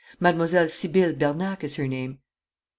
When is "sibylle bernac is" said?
0.67-1.75